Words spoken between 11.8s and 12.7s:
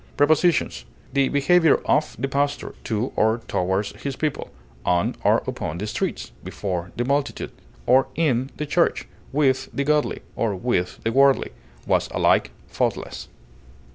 was alike